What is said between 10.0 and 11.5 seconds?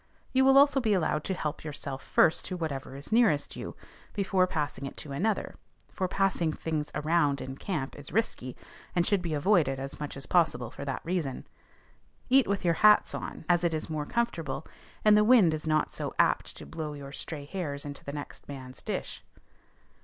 as possible for that reason.